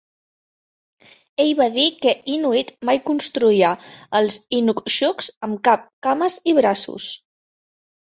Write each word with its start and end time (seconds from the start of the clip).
Ell 1.45 1.51
va 1.59 1.67
dir 1.75 1.83
que 2.05 2.15
Inuit 2.37 2.73
mai 2.91 3.03
construïa 3.11 3.71
els 4.23 4.41
inukshuks 4.63 5.33
amb 5.51 5.65
cap, 5.71 5.89
cames 6.11 6.43
i 6.57 6.61
braços. 6.65 7.11